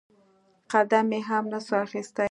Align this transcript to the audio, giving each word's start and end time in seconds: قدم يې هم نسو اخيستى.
قدم 0.71 1.07
يې 1.15 1.19
هم 1.29 1.43
نسو 1.51 1.73
اخيستى. 1.85 2.19